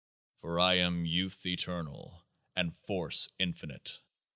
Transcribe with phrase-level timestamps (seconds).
[0.39, 3.99] For I am youth eternal and force infinite.